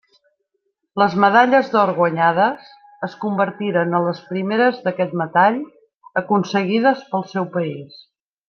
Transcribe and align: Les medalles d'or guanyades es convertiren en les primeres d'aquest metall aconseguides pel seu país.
Les 1.01 1.17
medalles 1.23 1.67
d'or 1.73 1.91
guanyades 1.99 2.71
es 3.09 3.17
convertiren 3.25 3.93
en 3.99 4.07
les 4.07 4.23
primeres 4.33 4.83
d'aquest 4.89 5.15
metall 5.25 5.63
aconseguides 6.23 7.09
pel 7.13 7.29
seu 7.37 7.51
país. 7.59 8.05